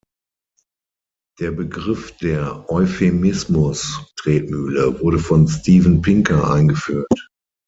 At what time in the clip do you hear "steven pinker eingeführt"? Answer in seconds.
5.47-7.29